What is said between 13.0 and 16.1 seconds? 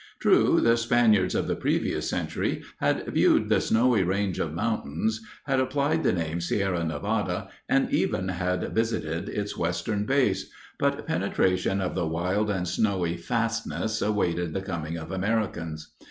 fastness awaited the coming of Americans.